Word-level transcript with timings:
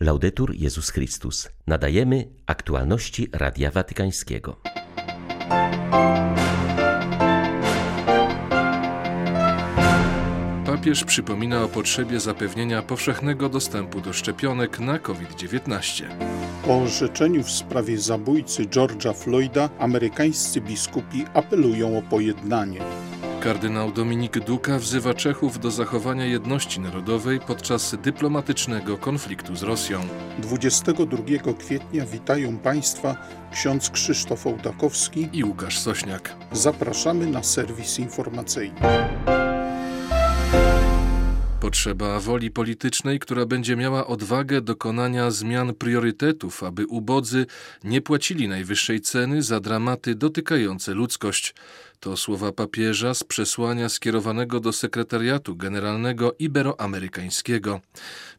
Laudetur 0.00 0.54
Jezus 0.54 0.90
Chrystus. 0.90 1.48
Nadajemy 1.66 2.28
aktualności 2.46 3.28
Radia 3.32 3.70
Watykańskiego. 3.70 4.56
Papież 10.66 11.04
przypomina 11.04 11.62
o 11.62 11.68
potrzebie 11.68 12.20
zapewnienia 12.20 12.82
powszechnego 12.82 13.48
dostępu 13.48 14.00
do 14.00 14.12
szczepionek 14.12 14.80
na 14.80 14.98
COVID-19. 14.98 16.04
Po 16.64 16.78
orzeczeniu 16.82 17.42
w 17.42 17.50
sprawie 17.50 17.98
zabójcy 17.98 18.64
George'a 18.64 19.14
Floyda 19.14 19.70
amerykańscy 19.78 20.60
biskupi 20.60 21.24
apelują 21.34 21.98
o 21.98 22.02
pojednanie. 22.02 23.07
Kardynał 23.40 23.92
Dominik 23.92 24.38
Duka 24.38 24.78
wzywa 24.78 25.14
Czechów 25.14 25.58
do 25.58 25.70
zachowania 25.70 26.24
jedności 26.24 26.80
narodowej 26.80 27.40
podczas 27.40 27.96
dyplomatycznego 28.02 28.98
konfliktu 28.98 29.56
z 29.56 29.62
Rosją. 29.62 30.00
22 30.38 31.52
kwietnia 31.58 32.06
witają 32.06 32.58
Państwa 32.58 33.16
ksiądz 33.52 33.90
Krzysztof 33.90 34.46
Ołdakowski 34.46 35.28
i 35.32 35.44
Łukasz 35.44 35.78
Sośniak. 35.78 36.34
Zapraszamy 36.52 37.26
na 37.26 37.42
serwis 37.42 37.98
informacyjny. 37.98 38.80
Potrzeba 41.60 42.20
woli 42.20 42.50
politycznej, 42.50 43.18
która 43.18 43.46
będzie 43.46 43.76
miała 43.76 44.06
odwagę 44.06 44.60
dokonania 44.60 45.30
zmian 45.30 45.74
priorytetów, 45.74 46.62
aby 46.62 46.86
ubodzy 46.86 47.46
nie 47.84 48.00
płacili 48.00 48.48
najwyższej 48.48 49.00
ceny 49.00 49.42
za 49.42 49.60
dramaty 49.60 50.14
dotykające 50.14 50.94
ludzkość. 50.94 51.54
To 52.00 52.16
słowa 52.16 52.52
papieża 52.52 53.14
z 53.14 53.24
przesłania 53.24 53.88
skierowanego 53.88 54.60
do 54.60 54.72
sekretariatu 54.72 55.56
generalnego 55.56 56.34
iberoamerykańskiego. 56.38 57.80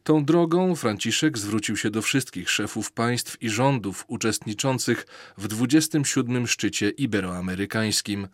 Tą 0.04 0.24
drogą 0.24 0.76
Franciszek 0.76 1.38
zwrócił 1.38 1.76
się 1.76 1.90
do 1.90 2.02
wszystkich 2.02 2.50
szefów 2.50 2.92
państw 2.92 3.42
i 3.42 3.50
rządów 3.50 4.04
uczestniczących 4.08 5.06
w 5.38 5.48
27. 5.48 6.46
szczycie 6.46 6.90
iberoamerykańskim. 6.90 8.28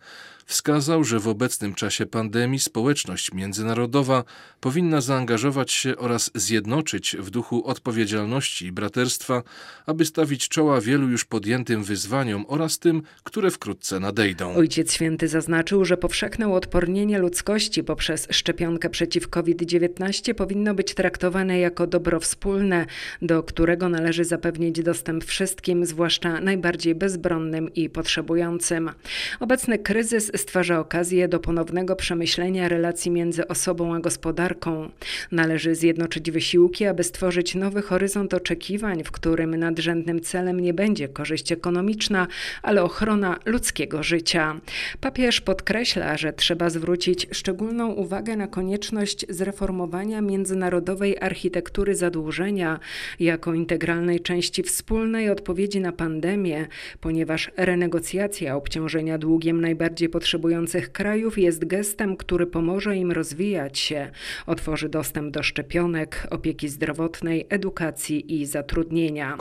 Wskazał, 0.47 1.03
że 1.03 1.19
w 1.19 1.27
obecnym 1.27 1.73
czasie 1.75 2.05
pandemii 2.05 2.59
społeczność 2.59 3.33
międzynarodowa 3.33 4.23
powinna 4.61 5.01
zaangażować 5.01 5.71
się 5.71 5.97
oraz 5.97 6.31
zjednoczyć 6.35 7.15
w 7.19 7.29
duchu 7.29 7.67
odpowiedzialności 7.67 8.65
i 8.65 8.71
braterstwa, 8.71 9.43
aby 9.85 10.05
stawić 10.05 10.49
czoła 10.49 10.81
wielu 10.81 11.09
już 11.09 11.25
podjętym 11.25 11.83
wyzwaniom 11.83 12.45
oraz 12.47 12.79
tym, 12.79 13.01
które 13.23 13.51
wkrótce 13.51 13.99
nadejdą. 13.99 14.55
Ojciec 14.55 14.93
Święty 14.93 15.27
zaznaczył, 15.27 15.85
że 15.85 15.97
powszechne 15.97 16.47
uodpornienie 16.47 17.19
ludzkości 17.19 17.83
poprzez 17.83 18.27
szczepionkę 18.31 18.89
przeciw 18.89 19.29
COVID-19 19.29 20.33
powinno 20.33 20.73
być 20.73 20.93
traktowane 20.93 21.59
jako 21.59 21.87
dobro 21.87 22.19
wspólne, 22.19 22.85
do 23.21 23.43
którego 23.43 23.89
należy 23.89 24.25
zapewnić 24.25 24.83
dostęp 24.83 25.25
wszystkim, 25.25 25.85
zwłaszcza 25.85 26.41
najbardziej 26.41 26.95
bezbronnym 26.95 27.73
i 27.73 27.89
potrzebującym. 27.89 28.91
Obecny 29.39 29.79
kryzys 29.79 30.31
stwarza 30.37 30.79
okazję 30.79 31.27
do 31.27 31.39
ponownego 31.39 31.95
przemyślenia 31.95 32.67
relacji 32.67 33.11
między 33.11 33.47
osobą 33.47 33.95
a 33.95 33.99
gospodarką. 33.99 34.89
Należy 35.31 35.75
zjednoczyć 35.75 36.31
wysiłki, 36.31 36.85
aby 36.85 37.03
stworzyć 37.03 37.55
nowy 37.55 37.81
horyzont 37.81 38.33
oczekiwań, 38.33 39.03
w 39.03 39.11
którym 39.11 39.55
nadrzędnym 39.55 40.21
celem 40.21 40.59
nie 40.59 40.73
będzie 40.73 41.07
korzyść 41.07 41.51
ekonomiczna, 41.51 42.27
ale 42.61 42.83
ochrona 42.83 43.39
ludzkiego 43.45 44.03
życia. 44.03 44.59
Papież 45.01 45.41
podkreśla, 45.41 46.17
że 46.17 46.33
trzeba 46.33 46.69
zwrócić 46.69 47.27
szczególną 47.31 47.91
uwagę 47.91 48.35
na 48.35 48.47
konieczność 48.47 49.25
zreformowania 49.29 50.21
międzynarodowej 50.21 51.17
architektury 51.19 51.95
zadłużenia 51.95 52.79
jako 53.19 53.53
integralnej 53.53 54.19
części 54.19 54.63
wspólnej 54.63 55.29
odpowiedzi 55.29 55.79
na 55.79 55.91
pandemię, 55.91 56.67
ponieważ 57.01 57.51
renegocjacja 57.57 58.55
obciążenia 58.55 59.17
długiem 59.17 59.61
najbardziej 59.61 60.09
potrzebnych 60.09 60.26
potrzebujących 60.27 60.91
krajów 60.91 61.37
jest 61.37 61.65
gestem, 61.65 62.17
który 62.17 62.47
pomoże 62.47 62.95
im 62.95 63.11
rozwijać 63.11 63.79
się, 63.79 64.11
otworzy 64.45 64.89
dostęp 64.89 65.31
do 65.31 65.43
szczepionek, 65.43 66.27
opieki 66.31 66.69
zdrowotnej, 66.69 67.47
edukacji 67.49 68.41
i 68.41 68.45
zatrudnienia. 68.45 69.37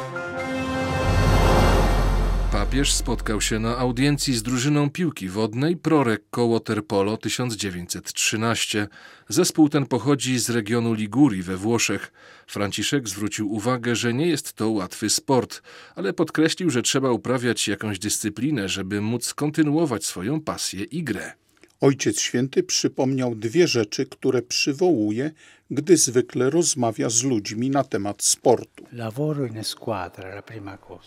Papież 2.57 2.93
spotkał 2.93 3.41
się 3.41 3.59
na 3.59 3.79
audiencji 3.79 4.35
z 4.35 4.43
drużyną 4.43 4.91
piłki 4.91 5.29
wodnej 5.29 5.77
Prorecco 5.77 6.49
Waterpolo 6.49 7.17
1913. 7.17 8.89
Zespół 9.29 9.69
ten 9.69 9.87
pochodzi 9.87 10.39
z 10.39 10.51
regionu 10.51 10.93
Ligurii 10.93 11.43
we 11.43 11.57
Włoszech. 11.57 12.13
Franciszek 12.47 13.09
zwrócił 13.09 13.53
uwagę, 13.53 13.97
że 13.97 14.15
nie 14.15 14.27
jest 14.27 14.53
to 14.53 14.71
łatwy 14.71 15.11
sport, 15.11 15.63
ale 15.95 16.13
podkreślił, 16.13 16.71
że 16.71 16.83
trzeba 16.83 17.11
uprawiać 17.11 17.69
jakąś 17.69 17.99
dyscyplinę, 17.99 18.69
żeby 18.69 19.01
móc 19.01 19.35
kontynuować 19.35 20.05
swoją 20.05 20.41
pasję 20.41 20.85
i 20.85 21.05
grę. 21.05 21.33
Ojciec 21.81 22.21
Święty 22.21 22.63
przypomniał 22.63 23.35
dwie 23.35 23.69
rzeczy, 23.69 24.07
które 24.07 24.43
przywołuje, 24.43 25.31
gdy 25.71 25.97
zwykle 25.97 26.51
rozmawia 26.51 27.11
z 27.11 27.23
ludźmi 27.23 27.71
na 27.71 27.85
temat 27.85 28.23
sportu. 28.23 28.85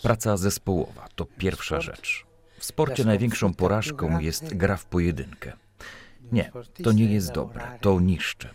Praca 0.02 0.36
zespołowa 0.36 1.08
to 1.14 1.24
pierwsza 1.24 1.80
rzecz. 1.80 2.24
W 2.58 2.64
sporcie 2.64 3.04
największą 3.04 3.54
porażką 3.54 4.18
jest 4.18 4.54
gra 4.54 4.76
w 4.76 4.84
pojedynkę. 4.84 5.52
Nie, 6.32 6.52
to 6.82 6.92
nie 6.92 7.04
jest 7.04 7.32
dobre, 7.32 7.62
to 7.80 8.00
niszczy. 8.00 8.48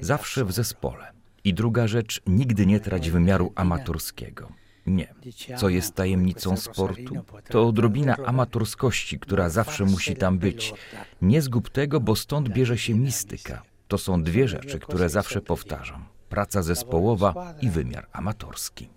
Zawsze 0.00 0.44
w 0.44 0.52
zespole. 0.52 1.12
I 1.44 1.54
druga 1.54 1.86
rzecz, 1.86 2.20
nigdy 2.26 2.66
nie 2.66 2.80
trać 2.80 3.10
wymiaru 3.10 3.52
amatorskiego. 3.54 4.52
Nie. 4.90 5.14
Co 5.56 5.68
jest 5.68 5.94
tajemnicą 5.94 6.56
sportu? 6.56 7.14
To 7.48 7.66
odrobina 7.66 8.16
amatorskości, 8.16 9.18
która 9.18 9.48
zawsze 9.48 9.84
musi 9.84 10.16
tam 10.16 10.38
być. 10.38 10.74
Nie 11.22 11.42
zgub 11.42 11.70
tego, 11.70 12.00
bo 12.00 12.16
stąd 12.16 12.48
bierze 12.48 12.78
się 12.78 12.94
mistyka. 12.94 13.62
To 13.88 13.98
są 13.98 14.22
dwie 14.22 14.48
rzeczy, 14.48 14.78
które 14.78 15.08
zawsze 15.08 15.40
powtarzam. 15.40 16.04
Praca 16.28 16.62
zespołowa 16.62 17.54
i 17.62 17.70
wymiar 17.70 18.06
amatorski. 18.12 18.88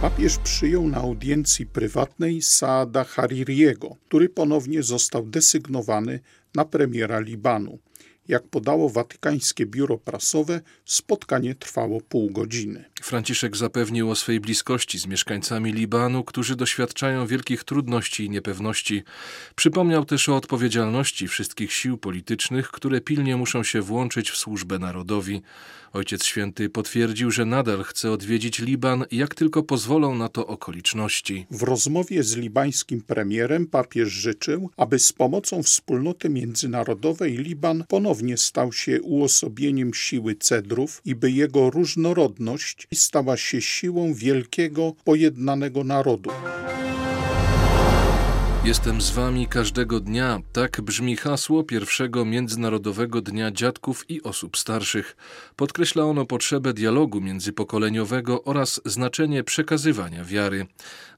Papież 0.00 0.38
przyjął 0.38 0.88
na 0.88 0.96
audiencji 0.96 1.66
prywatnej 1.66 2.42
Saada 2.42 3.04
Haririego, 3.04 3.96
który 4.08 4.28
ponownie 4.28 4.82
został 4.82 5.26
desygnowany 5.26 6.20
na 6.54 6.64
premiera 6.64 7.20
Libanu. 7.20 7.78
Jak 8.28 8.48
podało 8.48 8.88
watykańskie 8.88 9.66
biuro 9.66 9.98
prasowe, 9.98 10.60
spotkanie 10.84 11.54
trwało 11.54 12.00
pół 12.00 12.30
godziny. 12.30 12.84
Franciszek 13.04 13.56
zapewnił 13.56 14.10
o 14.10 14.16
swej 14.16 14.40
bliskości 14.40 14.98
z 14.98 15.06
mieszkańcami 15.06 15.72
Libanu, 15.72 16.24
którzy 16.24 16.56
doświadczają 16.56 17.26
wielkich 17.26 17.64
trudności 17.64 18.24
i 18.24 18.30
niepewności. 18.30 19.02
Przypomniał 19.54 20.04
też 20.04 20.28
o 20.28 20.36
odpowiedzialności 20.36 21.28
wszystkich 21.28 21.72
sił 21.72 21.98
politycznych, 21.98 22.70
które 22.70 23.00
pilnie 23.00 23.36
muszą 23.36 23.62
się 23.62 23.82
włączyć 23.82 24.30
w 24.30 24.36
służbę 24.36 24.78
narodowi. 24.78 25.42
Ojciec 25.92 26.24
Święty 26.24 26.70
potwierdził, 26.70 27.30
że 27.30 27.44
nadal 27.44 27.84
chce 27.84 28.12
odwiedzić 28.12 28.58
Liban, 28.58 29.04
jak 29.10 29.34
tylko 29.34 29.62
pozwolą 29.62 30.14
na 30.14 30.28
to 30.28 30.46
okoliczności. 30.46 31.46
W 31.50 31.62
rozmowie 31.62 32.22
z 32.22 32.36
libańskim 32.36 33.00
premierem 33.00 33.66
papież 33.66 34.08
życzył, 34.08 34.70
aby 34.76 34.98
z 34.98 35.12
pomocą 35.12 35.62
wspólnoty 35.62 36.28
międzynarodowej 36.28 37.36
Liban 37.36 37.84
ponownie 37.88 38.36
stał 38.36 38.72
się 38.72 39.02
uosobieniem 39.02 39.94
siły 39.94 40.34
cedrów 40.34 41.00
i 41.04 41.14
by 41.14 41.30
jego 41.30 41.70
różnorodność 41.70 42.87
stała 42.94 43.36
się 43.36 43.62
siłą 43.62 44.14
wielkiego, 44.14 44.92
pojednanego 45.04 45.84
narodu. 45.84 46.30
Jestem 48.64 49.00
z 49.00 49.10
wami 49.10 49.46
każdego 49.46 50.00
dnia. 50.00 50.38
Tak 50.52 50.80
brzmi 50.80 51.16
hasło 51.16 51.64
pierwszego 51.64 52.24
Międzynarodowego 52.24 53.20
Dnia 53.20 53.50
Dziadków 53.50 54.10
i 54.10 54.22
Osób 54.22 54.56
Starszych. 54.56 55.16
Podkreśla 55.56 56.04
ono 56.04 56.26
potrzebę 56.26 56.72
dialogu 56.72 57.20
międzypokoleniowego 57.20 58.44
oraz 58.44 58.80
znaczenie 58.84 59.44
przekazywania 59.44 60.24
wiary. 60.24 60.66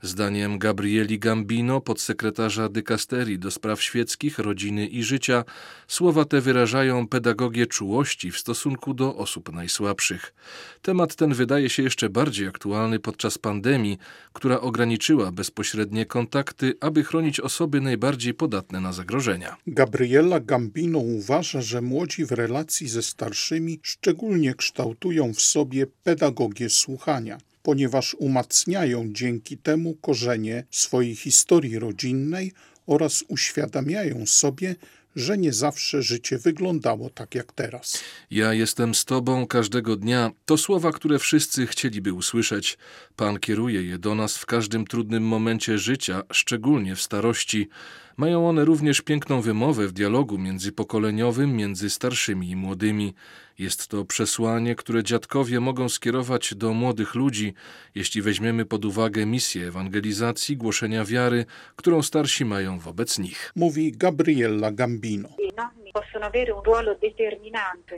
Zdaniem 0.02 0.58
Gabrieli 0.58 1.18
Gambino, 1.18 1.80
podsekretarza 1.80 2.68
dykasterii 2.68 3.38
do 3.38 3.50
spraw 3.50 3.82
świeckich, 3.82 4.38
rodziny 4.38 4.86
i 4.86 5.02
życia, 5.02 5.44
słowa 5.88 6.24
te 6.24 6.40
wyrażają 6.40 7.08
pedagogię 7.08 7.66
czułości 7.66 8.30
w 8.30 8.38
stosunku 8.38 8.94
do 8.94 9.16
osób 9.16 9.52
najsłabszych. 9.52 10.34
Temat 10.82 11.14
ten 11.16 11.34
wydaje 11.34 11.70
się 11.70 11.82
jeszcze 11.82 12.08
bardziej 12.08 12.48
aktualny 12.48 12.98
podczas 12.98 13.38
pandemii, 13.38 13.98
która 14.32 14.60
ograniczyła 14.60 15.32
bezpośrednie 15.32 16.06
kontakty, 16.06 16.74
aby 16.80 17.04
chronić 17.04 17.29
osoby 17.38 17.80
najbardziej 17.80 18.34
podatne 18.34 18.80
na 18.80 18.92
zagrożenia. 18.92 19.56
Gabriela 19.66 20.40
Gambino 20.40 20.98
uważa, 20.98 21.62
że 21.62 21.80
młodzi 21.80 22.24
w 22.24 22.32
relacji 22.32 22.88
ze 22.88 23.02
starszymi 23.02 23.80
szczególnie 23.82 24.54
kształtują 24.54 25.34
w 25.34 25.40
sobie 25.40 25.86
pedagogię 25.86 26.70
słuchania 26.70 27.38
ponieważ 27.62 28.16
umacniają 28.18 29.12
dzięki 29.12 29.58
temu 29.58 29.94
korzenie 29.94 30.64
swojej 30.70 31.16
historii 31.16 31.78
rodzinnej 31.78 32.52
oraz 32.86 33.24
uświadamiają 33.28 34.26
sobie, 34.26 34.76
że 35.16 35.38
nie 35.38 35.52
zawsze 35.52 36.02
życie 36.02 36.38
wyglądało 36.38 37.10
tak 37.10 37.34
jak 37.34 37.52
teraz. 37.52 38.04
Ja 38.30 38.54
jestem 38.54 38.94
z 38.94 39.04
Tobą 39.04 39.46
każdego 39.46 39.96
dnia 39.96 40.30
to 40.44 40.56
słowa, 40.56 40.92
które 40.92 41.18
wszyscy 41.18 41.66
chcieliby 41.66 42.12
usłyszeć. 42.12 42.78
Pan 43.16 43.38
kieruje 43.38 43.82
je 43.82 43.98
do 43.98 44.14
nas 44.14 44.38
w 44.38 44.46
każdym 44.46 44.86
trudnym 44.86 45.22
momencie 45.22 45.78
życia, 45.78 46.22
szczególnie 46.32 46.96
w 46.96 47.02
starości. 47.02 47.68
Mają 48.16 48.48
one 48.48 48.64
również 48.64 49.00
piękną 49.00 49.40
wymowę 49.40 49.86
w 49.86 49.92
dialogu 49.92 50.38
międzypokoleniowym 50.38 51.56
między 51.56 51.90
starszymi 51.90 52.50
i 52.50 52.56
młodymi. 52.56 53.14
Jest 53.58 53.88
to 53.88 54.04
przesłanie, 54.04 54.74
które 54.74 55.04
dziadkowie 55.04 55.60
mogą 55.60 55.88
skierować 55.88 56.54
do 56.54 56.72
młodych 56.72 57.14
ludzi, 57.14 57.54
jeśli 57.94 58.22
weźmiemy 58.22 58.64
pod 58.64 58.84
uwagę 58.84 59.26
misję 59.26 59.68
ewangelizacji, 59.68 60.56
głoszenia 60.56 61.04
wiary, 61.04 61.44
którą 61.76 62.02
starsi 62.02 62.44
mają 62.44 62.78
wobec 62.78 63.18
nich. 63.18 63.52
Mówi 63.56 63.92
Gabriella 63.92 64.72
Gambino. 64.72 65.28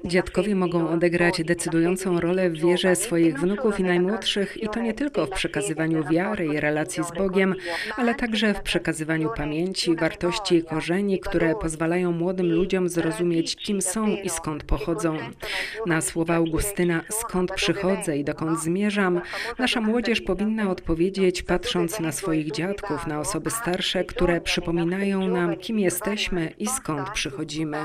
Dziadkowie 0.05 0.55
mogą 0.55 0.89
odegrać 0.89 1.45
decydującą 1.45 2.21
rolę 2.21 2.51
w 2.51 2.53
wierze 2.53 2.97
swoich 2.97 3.41
wnuków 3.41 3.81
i 3.81 3.83
najmłodszych 3.83 4.63
i 4.63 4.69
to 4.69 4.81
nie 4.81 4.95
tylko 4.95 5.27
w 5.27 5.31
przekazywaniu 5.31 6.05
wiary 6.05 6.47
i 6.47 6.61
relacji 6.61 7.05
z 7.05 7.11
Bogiem, 7.11 7.55
ale 7.97 8.15
także 8.15 8.55
w 8.55 8.63
przekazywaniu 8.63 9.31
pamięci, 9.37 9.97
wartości 10.03 10.55
i 10.55 10.65
korzeni, 10.65 11.21
które 11.21 11.55
pozwalają 11.55 12.13
młodym 12.13 12.53
ludziom 12.53 12.89
zrozumieć, 12.89 13.57
kim 13.57 13.83
są 13.83 14.07
i 14.09 14.31
skąd 14.31 14.65
pochodzą. 14.65 15.17
Na 15.87 16.01
słowa 16.01 16.35
Augustyna, 16.35 17.03
skąd 17.09 17.53
przychodzę 17.53 18.19
i 18.19 18.25
dokąd 18.25 18.61
zmierzam, 18.61 19.21
nasza 19.59 19.81
młodzież 19.81 20.21
powinna 20.21 20.71
odpowiedzieć, 20.71 21.43
patrząc 21.43 22.01
na 22.01 22.13
swoich 22.13 22.51
dziadków, 22.51 23.07
na 23.07 23.21
osoby 23.21 23.51
starsze, 23.51 24.05
które 24.05 24.41
przypominają 24.41 25.29
nam, 25.29 25.57
kim 25.57 25.79
jesteśmy 25.79 26.53
i 26.59 26.67
skąd 26.67 27.11
przychodzimy. 27.11 27.79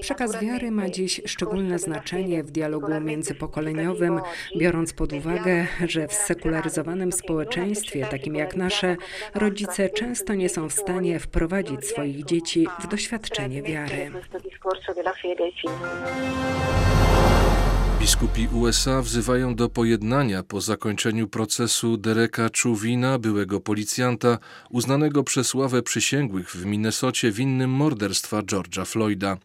Przekaz 0.00 0.40
wiary 0.40 0.70
ma 0.70 0.90
dziś 0.90 1.20
szczególne 1.26 1.78
znaczenie 1.78 2.42
w 2.42 2.50
dialogu 2.50 3.00
międzypokoleniowym, 3.00 4.20
biorąc 4.58 4.92
pod 4.92 5.12
uwagę, 5.12 5.66
że 5.86 6.08
w 6.08 6.12
sekularyzowanym 6.12 7.12
społeczeństwie, 7.12 8.06
takim 8.10 8.34
jak 8.34 8.56
nasze, 8.56 8.96
rodzice 9.34 9.88
często 9.88 10.34
nie 10.34 10.48
są 10.48 10.68
w 10.68 10.72
stanie 10.72 11.18
wprowadzić 11.18 11.49
swoich 11.82 12.24
dzieci 12.24 12.66
w 12.80 12.86
doświadczenie 12.86 13.62
wiary. 13.62 14.10
Biskupi 18.00 18.48
USA 18.52 19.02
wzywają 19.02 19.54
do 19.54 19.68
pojednania 19.68 20.42
po 20.42 20.60
zakończeniu 20.60 21.28
procesu 21.28 21.96
Dereka 21.96 22.50
Czuwina, 22.50 23.18
byłego 23.18 23.60
policjanta, 23.60 24.38
uznanego 24.70 25.24
przez 25.24 25.54
ławę 25.54 25.82
przysięgłych 25.82 26.50
w 26.50 26.64
Minnesocie 26.66 27.32
winnym 27.32 27.70
morderstwa 27.70 28.42
George'a 28.42 28.86
Floyda. 28.86 29.36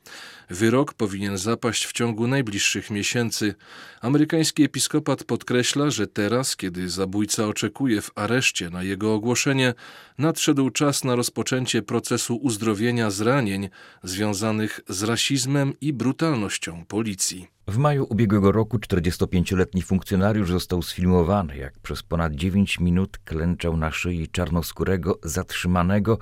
Wyrok 0.50 0.94
powinien 0.94 1.38
zapaść 1.38 1.86
w 1.86 1.94
ciągu 1.94 2.28
najbliższych 2.28 2.92
miesięcy. 2.92 3.56
Amerykański 4.02 4.64
episkopat 4.64 5.24
podkreśla, 5.24 5.90
że 5.90 6.08
teraz, 6.08 6.56
kiedy 6.56 6.90
zabójca 6.90 7.48
oczekuje 7.48 8.02
w 8.02 8.12
areszcie 8.16 8.70
na 8.70 8.84
jego 8.84 9.14
ogłoszenie, 9.14 9.74
nadszedł 10.18 10.70
czas 10.70 11.04
na 11.04 11.16
rozpoczęcie 11.16 11.82
procesu 11.82 12.36
uzdrowienia 12.36 13.12
zranień 13.12 13.70
związanych 14.04 14.80
z 14.90 15.04
rasizmem 15.04 15.74
i 15.82 15.94
brutalnością 15.94 16.86
policji. 16.86 17.56
W 17.68 17.78
maju 17.78 18.08
ubiegłego 18.10 18.52
roku 18.52 18.78
45-letni 18.78 19.82
funkcjonariusz 19.82 20.52
został 20.52 20.82
sfilmowany, 20.82 21.58
jak 21.58 21.80
przez 21.80 22.04
ponad 22.04 22.34
9 22.34 22.80
minut 22.80 23.18
klęczał 23.18 23.78
na 23.78 23.92
szyi 23.92 24.28
czarnoskórego 24.28 25.20
zatrzymanego, 25.24 26.20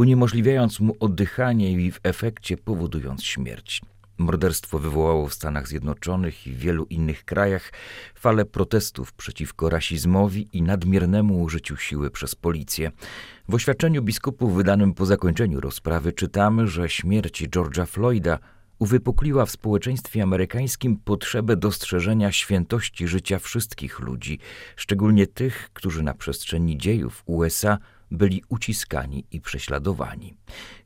uniemożliwiając 0.00 0.80
mu 0.80 0.96
oddychanie 1.00 1.72
i 1.72 1.92
w 1.92 2.00
efekcie 2.02 2.56
powodując 2.56 3.24
śmierć. 3.24 3.82
Morderstwo 4.18 4.78
wywołało 4.78 5.28
w 5.28 5.34
Stanach 5.34 5.68
Zjednoczonych 5.68 6.46
i 6.46 6.52
wielu 6.52 6.84
innych 6.84 7.24
krajach 7.24 7.72
falę 8.14 8.44
protestów 8.44 9.12
przeciwko 9.12 9.70
rasizmowi 9.70 10.48
i 10.52 10.62
nadmiernemu 10.62 11.42
użyciu 11.42 11.76
siły 11.76 12.10
przez 12.10 12.34
policję. 12.34 12.92
W 13.48 13.54
oświadczeniu 13.54 14.02
biskupów 14.02 14.54
wydanym 14.54 14.94
po 14.94 15.06
zakończeniu 15.06 15.60
rozprawy 15.60 16.12
czytamy, 16.12 16.66
że 16.68 16.88
śmierć 16.88 17.42
George'a 17.42 17.86
Floyda 17.86 18.38
uwypukliła 18.78 19.46
w 19.46 19.50
społeczeństwie 19.50 20.22
amerykańskim 20.22 20.96
potrzebę 20.96 21.56
dostrzeżenia 21.56 22.32
świętości 22.32 23.08
życia 23.08 23.38
wszystkich 23.38 24.00
ludzi, 24.00 24.38
szczególnie 24.76 25.26
tych, 25.26 25.70
którzy 25.72 26.02
na 26.02 26.14
przestrzeni 26.14 26.78
dziejów 26.78 27.22
USA 27.26 27.78
byli 28.10 28.42
uciskani 28.48 29.24
i 29.30 29.40
prześladowani. 29.40 30.34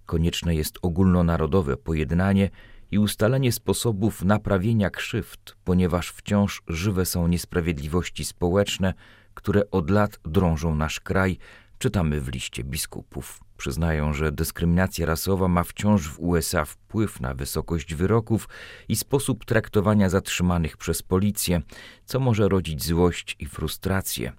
Konieczne 0.06 0.55
jest 0.55 0.79
ogólnonarodowe 0.82 1.76
pojednanie 1.76 2.50
i 2.91 2.99
ustalenie 2.99 3.53
sposobów 3.53 4.25
naprawienia 4.25 4.91
krzywd, 4.91 5.56
ponieważ 5.65 6.09
wciąż 6.09 6.62
żywe 6.69 7.06
są 7.06 7.26
niesprawiedliwości 7.29 8.25
społeczne, 8.25 8.94
które 9.35 9.71
od 9.71 9.91
lat 9.91 10.21
drążą 10.25 10.75
nasz 10.75 11.00
kraj, 11.00 11.38
czytamy 11.79 12.21
w 12.21 12.29
liście 12.29 12.65
biskupów. 12.65 13.41
Przyznają, 13.56 14.12
że 14.12 14.32
dyskryminacja 14.32 15.06
rasowa 15.06 15.49
ma 15.49 15.65
wciąż 15.65 16.09
w 16.09 16.21
USA 16.21 16.65
wpływ 16.65 17.21
na 17.21 17.35
wysokość 17.35 17.94
wyroków 17.94 18.49
i 18.88 18.97
sposób 18.97 19.44
traktowania 19.44 20.09
zatrzymanych 20.09 20.76
przez 20.76 21.03
policję, 21.03 21.62
co 22.05 22.21
może 22.21 22.49
rodzić 22.49 22.85
złość 22.85 23.37
i 23.38 23.47
frustrację. 23.47 24.32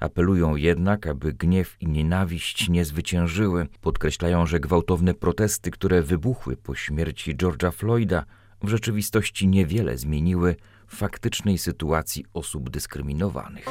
Apelują 0.00 0.56
jednak, 0.56 1.06
aby 1.06 1.32
gniew 1.32 1.76
i 1.80 1.86
nienawiść 1.86 2.68
nie 2.68 2.84
zwyciężyły. 2.84 3.66
Podkreślają, 3.80 4.46
że 4.46 4.60
gwałtowne 4.60 5.14
protesty, 5.14 5.70
które 5.70 6.02
wybuchły 6.02 6.56
po 6.56 6.74
śmierci 6.74 7.36
George'a 7.36 7.72
Floyda, 7.72 8.24
w 8.62 8.68
rzeczywistości 8.68 9.48
niewiele 9.48 9.98
zmieniły 9.98 10.56
w 10.86 10.96
faktycznej 10.96 11.58
sytuacji 11.58 12.24
osób 12.34 12.70
dyskryminowanych. 12.70 13.66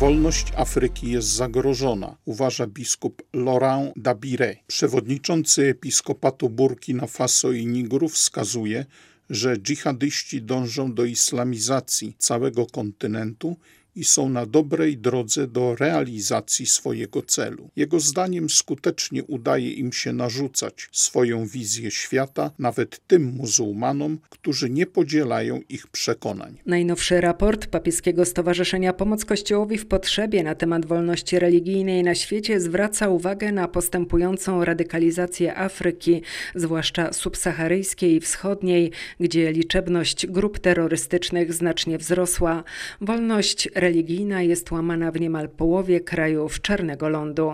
Wolność 0.00 0.46
Afryki 0.56 1.10
jest 1.10 1.28
zagrożona, 1.28 2.16
uważa 2.24 2.66
biskup 2.66 3.22
Laurent 3.32 3.92
Dabire. 3.96 4.56
Przewodniczący 4.66 5.66
episkopatu 5.66 6.48
Burkina 6.48 7.06
Faso 7.06 7.52
i 7.52 7.66
Nigru 7.66 8.08
wskazuje, 8.08 8.86
że 9.30 9.56
dżihadyści 9.56 10.42
dążą 10.42 10.94
do 10.94 11.04
islamizacji 11.04 12.14
całego 12.18 12.66
kontynentu 12.66 13.56
i 13.96 14.04
są 14.04 14.28
na 14.28 14.46
dobrej 14.46 14.98
drodze 14.98 15.46
do 15.46 15.74
realizacji 15.74 16.66
swojego 16.66 17.22
celu. 17.22 17.70
Jego 17.76 18.00
zdaniem 18.00 18.50
skutecznie 18.50 19.24
udaje 19.24 19.72
im 19.72 19.92
się 19.92 20.12
narzucać 20.12 20.88
swoją 20.92 21.46
wizję 21.46 21.90
świata 21.90 22.50
nawet 22.58 23.06
tym 23.06 23.24
muzułmanom, 23.24 24.18
którzy 24.30 24.70
nie 24.70 24.86
podzielają 24.86 25.60
ich 25.68 25.86
przekonań. 25.86 26.58
Najnowszy 26.66 27.20
raport 27.20 27.66
Papieskiego 27.66 28.24
Stowarzyszenia 28.24 28.92
Pomoc 28.92 29.24
Kościołowi 29.24 29.78
w 29.78 29.86
Potrzebie 29.86 30.42
na 30.42 30.54
temat 30.54 30.86
wolności 30.86 31.38
religijnej 31.38 32.02
na 32.02 32.14
świecie 32.14 32.60
zwraca 32.60 33.08
uwagę 33.08 33.52
na 33.52 33.68
postępującą 33.68 34.64
radykalizację 34.64 35.56
Afryki, 35.56 36.22
zwłaszcza 36.54 37.12
subsaharyjskiej 37.12 38.14
i 38.14 38.20
wschodniej, 38.20 38.90
gdzie 39.20 39.52
liczebność 39.52 40.26
grup 40.26 40.58
terrorystycznych 40.58 41.52
znacznie 41.52 41.98
wzrosła. 41.98 42.64
Wolność 43.00 43.68
religijna 43.80 44.42
jest 44.42 44.70
łamana 44.70 45.10
w 45.10 45.20
niemal 45.20 45.48
połowie 45.48 46.00
krajów 46.00 46.60
Czarnego 46.60 47.08
Lądu. 47.08 47.52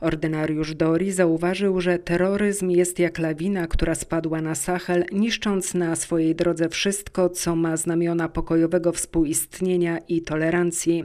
Ordynariusz 0.00 0.74
Dori 0.74 1.12
zauważył, 1.12 1.80
że 1.80 1.98
terroryzm 1.98 2.70
jest 2.70 2.98
jak 2.98 3.18
lawina, 3.18 3.66
która 3.66 3.94
spadła 3.94 4.40
na 4.40 4.54
Sahel, 4.54 5.04
niszcząc 5.12 5.74
na 5.74 5.96
swojej 5.96 6.34
drodze 6.34 6.68
wszystko, 6.68 7.28
co 7.28 7.56
ma 7.56 7.76
znamiona 7.76 8.28
pokojowego 8.28 8.92
współistnienia 8.92 9.98
i 10.08 10.22
tolerancji. 10.22 11.04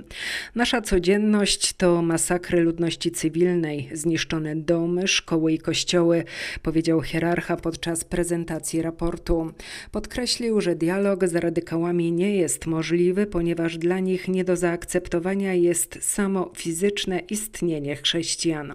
Nasza 0.55 0.81
codzienność 0.81 1.73
to 1.73 2.01
masakry 2.01 2.61
ludności 2.61 3.11
cywilnej, 3.11 3.89
zniszczone 3.93 4.55
domy, 4.55 5.07
szkoły 5.07 5.53
i 5.53 5.59
kościoły, 5.59 6.23
powiedział 6.61 7.01
hierarcha 7.01 7.57
podczas 7.57 8.03
prezentacji 8.03 8.81
raportu. 8.81 9.51
Podkreślił, 9.91 10.61
że 10.61 10.75
dialog 10.75 11.27
z 11.27 11.35
radykałami 11.35 12.11
nie 12.11 12.35
jest 12.35 12.65
możliwy, 12.65 13.25
ponieważ 13.25 13.77
dla 13.77 13.99
nich 13.99 14.27
nie 14.27 14.43
do 14.43 14.56
zaakceptowania 14.57 15.53
jest 15.53 15.97
samo 16.01 16.51
fizyczne 16.55 17.19
istnienie 17.19 17.95
chrześcijan. 17.95 18.73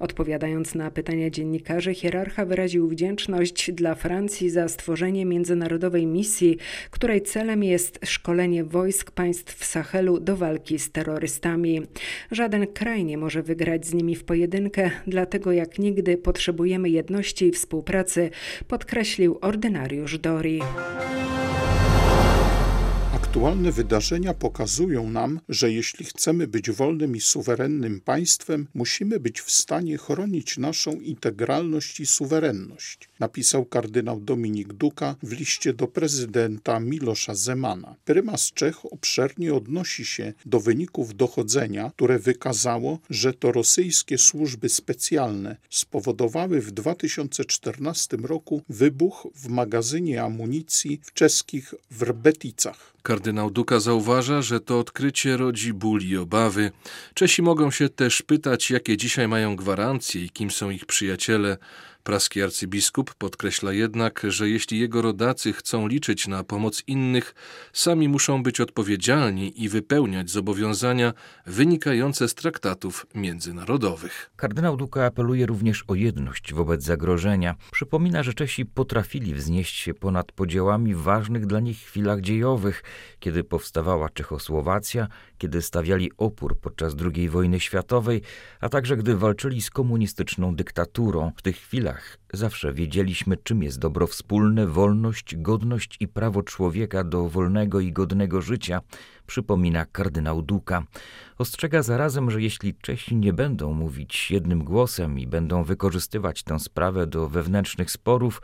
Odpowiadając 0.00 0.74
na 0.74 0.90
pytania 0.90 1.30
dziennikarzy, 1.30 1.94
hierarcha 1.94 2.44
wyraził 2.44 2.88
wdzięczność 2.88 3.72
dla 3.72 3.94
Francji 3.94 4.50
za 4.50 4.68
stworzenie 4.68 5.24
międzynarodowej 5.26 6.06
misji, 6.06 6.56
której 6.90 7.22
celem 7.22 7.64
jest 7.64 7.98
szkolenie 8.04 8.64
wojsk 8.64 9.10
państw 9.10 9.64
Sahelu 9.64 10.20
do 10.20 10.36
walki 10.36 10.78
z 10.78 10.90
terrorystami. 10.90 11.82
Żaden 12.30 12.66
kraj 12.66 13.04
nie 13.04 13.18
może 13.18 13.42
wygrać 13.42 13.86
z 13.86 13.94
nimi 13.94 14.16
w 14.16 14.24
pojedynkę, 14.24 14.90
dlatego 15.06 15.52
jak 15.52 15.78
nigdy 15.78 16.16
potrzebujemy 16.16 16.90
jedności 16.90 17.46
i 17.46 17.52
współpracy, 17.52 18.30
podkreślił 18.68 19.38
ordynariusz 19.40 20.18
Dori. 20.18 20.60
Aktualne 23.30 23.72
wydarzenia 23.72 24.34
pokazują 24.34 25.10
nam, 25.10 25.40
że 25.48 25.72
jeśli 25.72 26.04
chcemy 26.04 26.46
być 26.46 26.70
wolnym 26.70 27.16
i 27.16 27.20
suwerennym 27.20 28.00
państwem, 28.00 28.66
musimy 28.74 29.20
być 29.20 29.40
w 29.40 29.50
stanie 29.50 29.98
chronić 29.98 30.58
naszą 30.58 30.92
integralność 30.92 32.00
i 32.00 32.06
suwerenność, 32.06 33.08
napisał 33.20 33.64
kardynał 33.64 34.20
Dominik 34.20 34.72
Duka 34.72 35.16
w 35.22 35.32
liście 35.32 35.72
do 35.72 35.86
prezydenta 35.88 36.80
Milosza 36.80 37.34
Zemana. 37.34 37.94
Prymas 38.04 38.52
Czech 38.52 38.92
obszernie 38.92 39.54
odnosi 39.54 40.04
się 40.04 40.32
do 40.46 40.60
wyników 40.60 41.16
dochodzenia, 41.16 41.90
które 41.94 42.18
wykazało, 42.18 42.98
że 43.10 43.32
to 43.32 43.52
rosyjskie 43.52 44.18
służby 44.18 44.68
specjalne 44.68 45.56
spowodowały 45.70 46.60
w 46.60 46.70
2014 46.70 48.16
roku 48.16 48.62
wybuch 48.68 49.26
w 49.34 49.48
magazynie 49.48 50.22
amunicji 50.22 51.00
w 51.02 51.12
czeskich 51.12 51.74
Wrbeticach. 51.90 52.90
Kardynał 53.20 53.50
Duka 53.50 53.80
zauważa, 53.80 54.42
że 54.42 54.60
to 54.60 54.78
odkrycie 54.78 55.36
rodzi 55.36 55.72
ból 55.72 56.00
i 56.02 56.16
obawy. 56.16 56.70
Czesi 57.14 57.42
mogą 57.42 57.70
się 57.70 57.88
też 57.88 58.22
pytać, 58.22 58.70
jakie 58.70 58.96
dzisiaj 58.96 59.28
mają 59.28 59.56
gwarancje 59.56 60.24
i 60.24 60.30
kim 60.30 60.50
są 60.50 60.70
ich 60.70 60.86
przyjaciele. 60.86 61.56
Praski 62.02 62.42
arcybiskup 62.42 63.14
podkreśla 63.14 63.72
jednak, 63.72 64.22
że 64.28 64.48
jeśli 64.48 64.78
jego 64.78 65.02
rodacy 65.02 65.52
chcą 65.52 65.88
liczyć 65.88 66.28
na 66.28 66.44
pomoc 66.44 66.82
innych, 66.86 67.34
sami 67.72 68.08
muszą 68.08 68.42
być 68.42 68.60
odpowiedzialni 68.60 69.62
i 69.62 69.68
wypełniać 69.68 70.30
zobowiązania 70.30 71.12
wynikające 71.46 72.28
z 72.28 72.34
traktatów 72.34 73.06
międzynarodowych. 73.14 74.30
Kardynał 74.36 74.76
Duka 74.76 75.04
apeluje 75.04 75.46
również 75.46 75.84
o 75.88 75.94
jedność 75.94 76.54
wobec 76.54 76.82
zagrożenia. 76.82 77.54
Przypomina, 77.72 78.22
że 78.22 78.34
Czesi 78.34 78.66
potrafili 78.66 79.34
wznieść 79.34 79.76
się 79.76 79.94
ponad 79.94 80.32
podziałami 80.32 80.94
w 80.94 81.02
ważnych 81.02 81.46
dla 81.46 81.60
nich 81.60 81.78
chwilach 81.78 82.20
dziejowych, 82.20 82.82
kiedy 83.18 83.44
powstawała 83.44 84.08
Czechosłowacja, 84.08 85.08
kiedy 85.38 85.62
stawiali 85.62 86.10
opór 86.16 86.60
podczas 86.60 86.94
II 87.14 87.28
wojny 87.28 87.60
światowej, 87.60 88.22
a 88.60 88.68
także 88.68 88.96
gdy 88.96 89.16
walczyli 89.16 89.62
z 89.62 89.70
komunistyczną 89.70 90.54
dyktaturą. 90.54 91.32
W 91.36 91.42
tych 91.42 91.56
chwilach 91.56 91.89
zawsze 92.32 92.72
wiedzieliśmy, 92.72 93.36
czym 93.36 93.62
jest 93.62 93.78
dobro 93.78 94.06
wspólne, 94.06 94.66
wolność, 94.66 95.36
godność 95.36 95.96
i 96.00 96.08
prawo 96.08 96.42
człowieka 96.42 97.04
do 97.04 97.28
wolnego 97.28 97.80
i 97.80 97.92
godnego 97.92 98.42
życia, 98.42 98.80
przypomina 99.26 99.86
kardynał 99.86 100.42
Duka. 100.42 100.82
Ostrzega 101.38 101.82
zarazem, 101.82 102.30
że 102.30 102.42
jeśli 102.42 102.74
Czesi 102.74 103.16
nie 103.16 103.32
będą 103.32 103.72
mówić 103.72 104.30
jednym 104.30 104.64
głosem 104.64 105.18
i 105.18 105.26
będą 105.26 105.64
wykorzystywać 105.64 106.42
tę 106.42 106.60
sprawę 106.60 107.06
do 107.06 107.28
wewnętrznych 107.28 107.90
sporów, 107.90 108.42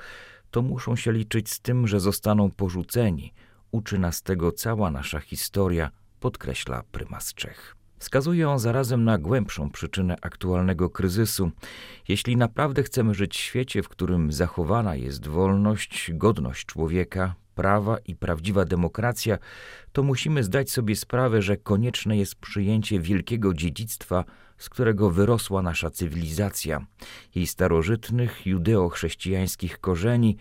to 0.50 0.62
muszą 0.62 0.96
się 0.96 1.12
liczyć 1.12 1.50
z 1.50 1.60
tym, 1.60 1.88
że 1.88 2.00
zostaną 2.00 2.50
porzuceni. 2.50 3.32
Uczy 3.70 3.98
nas 3.98 4.22
tego 4.22 4.52
cała 4.52 4.90
nasza 4.90 5.20
historia, 5.20 5.90
podkreśla 6.20 6.82
prymas 6.92 7.34
Czech. 7.34 7.75
Wskazuje 7.98 8.48
on 8.48 8.58
zarazem 8.58 9.04
na 9.04 9.18
głębszą 9.18 9.70
przyczynę 9.70 10.16
aktualnego 10.22 10.90
kryzysu. 10.90 11.50
Jeśli 12.08 12.36
naprawdę 12.36 12.82
chcemy 12.82 13.14
żyć 13.14 13.36
w 13.36 13.40
świecie, 13.40 13.82
w 13.82 13.88
którym 13.88 14.32
zachowana 14.32 14.96
jest 14.96 15.26
wolność, 15.26 16.10
godność 16.14 16.66
człowieka, 16.66 17.34
prawa 17.54 17.98
i 17.98 18.16
prawdziwa 18.16 18.64
demokracja, 18.64 19.38
to 19.92 20.02
musimy 20.02 20.44
zdać 20.44 20.70
sobie 20.70 20.96
sprawę, 20.96 21.42
że 21.42 21.56
konieczne 21.56 22.16
jest 22.16 22.34
przyjęcie 22.34 23.00
wielkiego 23.00 23.54
dziedzictwa, 23.54 24.24
z 24.58 24.68
którego 24.68 25.10
wyrosła 25.10 25.62
nasza 25.62 25.90
cywilizacja, 25.90 26.86
jej 27.34 27.46
starożytnych 27.46 28.46
judeo-chrześcijańskich 28.46 29.78
korzeni, 29.78 30.36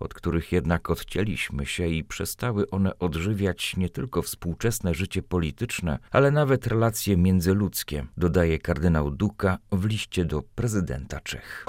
od 0.00 0.14
których 0.14 0.52
jednak 0.52 0.90
odcięliśmy 0.90 1.66
się 1.66 1.86
i 1.88 2.04
przestały 2.04 2.70
one 2.70 2.98
odżywiać 2.98 3.76
nie 3.76 3.88
tylko 3.88 4.22
współczesne 4.22 4.94
życie 4.94 5.22
polityczne, 5.22 5.98
ale 6.10 6.30
nawet 6.30 6.66
relacje 6.66 7.16
międzyludzkie, 7.16 8.06
dodaje 8.16 8.58
kardynał 8.58 9.10
Duka 9.10 9.58
w 9.72 9.84
liście 9.84 10.24
do 10.24 10.42
prezydenta 10.54 11.20
Czech. 11.20 11.66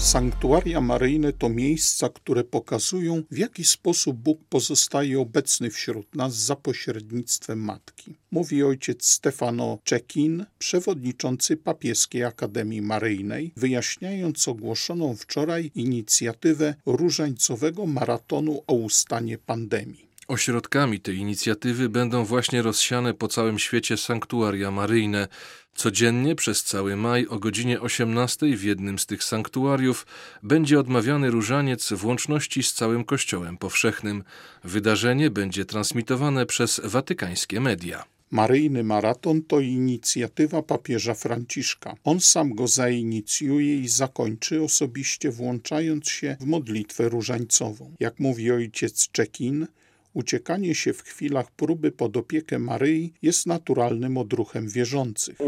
Sanktuaria 0.00 0.80
maryjne 0.80 1.32
to 1.32 1.48
miejsca, 1.48 2.08
które 2.08 2.44
pokazują, 2.44 3.22
w 3.30 3.38
jaki 3.38 3.64
sposób 3.64 4.16
Bóg 4.16 4.38
pozostaje 4.48 5.20
obecny 5.20 5.70
wśród 5.70 6.14
nas 6.14 6.34
za 6.34 6.56
pośrednictwem 6.56 7.58
Matki. 7.58 8.14
Mówi 8.30 8.62
ojciec 8.62 9.04
Stefano 9.04 9.78
Czekin, 9.84 10.44
przewodniczący 10.58 11.56
Papieskiej 11.56 12.24
Akademii 12.24 12.82
Maryjnej, 12.82 13.52
wyjaśniając 13.56 14.48
ogłoszoną 14.48 15.16
wczoraj 15.16 15.70
inicjatywę 15.74 16.74
różańcowego 16.86 17.86
maratonu 17.86 18.62
o 18.66 18.74
ustanie 18.74 19.38
pandemii. 19.38 20.09
Ośrodkami 20.30 21.00
tej 21.00 21.16
inicjatywy 21.16 21.88
będą 21.88 22.24
właśnie 22.24 22.62
rozsiane 22.62 23.14
po 23.14 23.28
całym 23.28 23.58
świecie 23.58 23.96
sanktuaria 23.96 24.70
maryjne. 24.70 25.28
Codziennie 25.74 26.34
przez 26.34 26.64
cały 26.64 26.96
maj 26.96 27.26
o 27.26 27.38
godzinie 27.38 27.80
18 27.80 28.56
w 28.56 28.64
jednym 28.64 28.98
z 28.98 29.06
tych 29.06 29.24
sanktuariów 29.24 30.06
będzie 30.42 30.80
odmawiany 30.80 31.30
różaniec 31.30 31.92
w 31.92 32.04
łączności 32.04 32.62
z 32.62 32.72
całym 32.72 33.04
Kościołem 33.04 33.56
Powszechnym. 33.56 34.24
Wydarzenie 34.64 35.30
będzie 35.30 35.64
transmitowane 35.64 36.46
przez 36.46 36.80
watykańskie 36.84 37.60
media. 37.60 38.04
Maryjny 38.30 38.84
Maraton 38.84 39.42
to 39.42 39.60
inicjatywa 39.60 40.62
papieża 40.62 41.14
Franciszka. 41.14 41.94
On 42.04 42.20
sam 42.20 42.54
go 42.54 42.68
zainicjuje 42.68 43.80
i 43.80 43.88
zakończy 43.88 44.62
osobiście 44.62 45.30
włączając 45.30 46.08
się 46.08 46.36
w 46.40 46.46
modlitwę 46.46 47.08
różańcową. 47.08 47.94
Jak 48.00 48.20
mówi 48.20 48.50
ojciec 48.50 49.10
Czekin, 49.10 49.66
Uciekanie 50.14 50.74
się 50.74 50.92
w 50.92 51.02
chwilach 51.02 51.50
próby 51.50 51.92
pod 51.92 52.16
opiekę 52.16 52.58
Maryi 52.58 53.12
jest 53.22 53.46
naturalnym 53.46 54.18
odruchem 54.18 54.68
wierzących. 54.68 55.38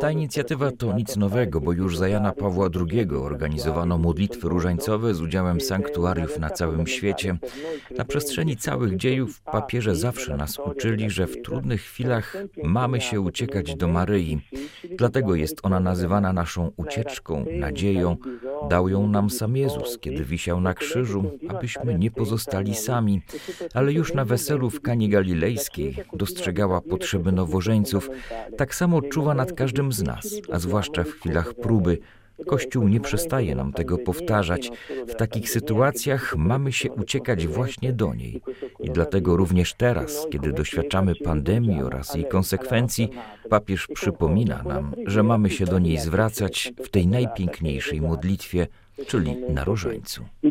Ta 0.00 0.10
inicjatywa 0.10 0.70
to 0.70 0.92
nic 0.96 1.16
nowego, 1.16 1.60
bo 1.60 1.72
już 1.72 1.98
za 1.98 2.08
Jana 2.08 2.32
Pawła 2.32 2.68
II 2.90 3.06
organizowano 3.16 3.98
modlitwy 3.98 4.48
różańcowe 4.48 5.14
z 5.14 5.22
udziałem 5.22 5.60
sanktuariów 5.60 6.38
na 6.38 6.50
całym 6.50 6.86
świecie. 6.86 7.36
Na 7.98 8.04
przestrzeni 8.04 8.56
całych 8.56 8.96
dziejów 8.96 9.42
papieże 9.42 9.94
zawsze 9.94 10.36
nas 10.36 10.58
uczyli, 10.58 11.10
że 11.10 11.26
w 11.26 11.42
trudnych 11.42 11.80
chwilach 11.80 12.36
mamy 12.62 13.00
się 13.00 13.20
uciekać 13.20 13.76
do 13.76 13.88
Maryi. 13.88 14.38
Dlatego 14.98 15.34
jest 15.34 15.60
ona 15.62 15.80
nazywana 15.80 16.32
naszą 16.32 16.70
ucieczką, 16.76 17.44
nadzieją. 17.52 18.16
Dał 18.68 18.88
ją 18.88 19.06
nam 19.06 19.30
sam 19.30 19.56
Jezus, 19.56 19.98
kiedy 19.98 20.24
wisiał 20.24 20.60
na 20.60 20.74
krzyżu, 20.74 21.38
abyśmy 21.48 21.98
nie 21.98 22.10
pozostali 22.10 22.74
sami, 22.74 23.22
ale 23.74 23.92
już 23.92 24.14
na 24.14 24.24
weselu 24.24 24.70
w 24.70 24.80
Kani 24.80 25.08
Galilejskiej 25.08 25.96
dostrzegała 26.12 26.80
potrzeby 26.80 27.32
nowożeńców, 27.32 28.10
tak 28.56 28.74
samo 28.74 29.02
czuwa 29.02 29.34
nad 29.34 29.52
każdym 29.52 29.92
z 29.92 30.02
nas, 30.02 30.34
a 30.52 30.58
zwłaszcza 30.58 31.04
w 31.04 31.10
chwilach 31.10 31.54
próby. 31.54 31.98
Kościół 32.46 32.88
nie 32.88 33.00
przestaje 33.00 33.54
nam 33.54 33.72
tego 33.72 33.98
powtarzać. 33.98 34.70
W 35.08 35.14
takich 35.14 35.50
sytuacjach 35.50 36.36
mamy 36.36 36.72
się 36.72 36.92
uciekać 36.92 37.46
właśnie 37.46 37.92
do 37.92 38.14
niej. 38.14 38.40
I 38.80 38.90
dlatego 38.90 39.36
również 39.36 39.74
teraz, 39.74 40.26
kiedy 40.30 40.52
doświadczamy 40.52 41.14
pandemii 41.14 41.82
oraz 41.82 42.14
jej 42.14 42.24
konsekwencji, 42.24 43.08
papież 43.48 43.86
przypomina 43.86 44.62
nam, 44.62 44.94
że 45.06 45.22
mamy 45.22 45.50
się 45.50 45.64
do 45.64 45.78
niej 45.78 45.98
zwracać 45.98 46.72
w 46.84 46.88
tej 46.88 47.06
najpiękniejszej 47.06 48.00
modlitwie, 48.00 48.66
czyli 49.06 49.36
na 49.48 49.64
różańcu. 49.64 50.24
Eh, 50.44 50.50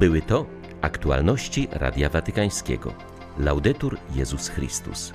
Były 0.00 0.22
to 0.22 0.46
aktualności 0.80 1.68
Radia 1.72 2.08
Watykańskiego. 2.08 2.92
Laudetur 3.38 3.96
Jezus 4.14 4.48
Chrystus. 4.48 5.12